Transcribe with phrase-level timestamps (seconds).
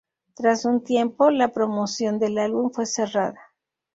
[0.33, 3.39] Tras un tiempo, la promoción del álbum fue cerrada.